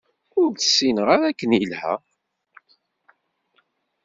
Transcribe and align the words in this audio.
Ur 0.39 0.49
tt-ssineɣ 0.51 1.07
ara 1.15 1.25
akken 1.31 1.51
ilha. 1.61 1.93